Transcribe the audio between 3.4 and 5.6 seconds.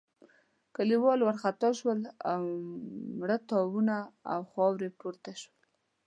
تاوونه له خاورو پورته شول.